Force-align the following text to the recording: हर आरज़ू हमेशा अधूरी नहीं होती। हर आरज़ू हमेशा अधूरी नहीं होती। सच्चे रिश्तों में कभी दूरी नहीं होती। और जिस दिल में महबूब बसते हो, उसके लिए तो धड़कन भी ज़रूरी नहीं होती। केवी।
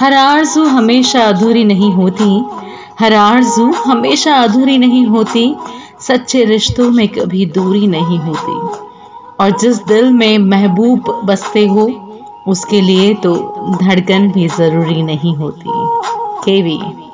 हर 0.00 0.14
आरज़ू 0.14 0.64
हमेशा 0.64 1.22
अधूरी 1.22 1.64
नहीं 1.64 1.92
होती। 1.92 2.44
हर 3.00 3.14
आरज़ू 3.14 3.72
हमेशा 3.72 4.34
अधूरी 4.34 4.78
नहीं 4.78 5.06
होती। 5.06 5.56
सच्चे 6.00 6.44
रिश्तों 6.44 6.90
में 6.90 7.08
कभी 7.08 7.46
दूरी 7.46 7.86
नहीं 7.86 8.18
होती। 8.18 8.84
और 9.40 9.58
जिस 9.60 9.84
दिल 9.86 10.12
में 10.12 10.38
महबूब 10.38 11.22
बसते 11.24 11.66
हो, 11.66 11.90
उसके 12.46 12.80
लिए 12.80 13.14
तो 13.14 13.34
धड़कन 13.82 14.30
भी 14.30 14.48
ज़रूरी 14.48 15.02
नहीं 15.02 15.36
होती। 15.36 15.70
केवी। 16.44 17.07